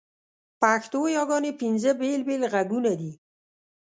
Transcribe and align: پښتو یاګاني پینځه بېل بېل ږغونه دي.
پښتو 0.61 0.99
یاګاني 1.17 1.51
پینځه 1.59 1.91
بېل 1.99 2.21
بېل 2.27 2.43
ږغونه 2.53 2.91
دي. 2.99 3.11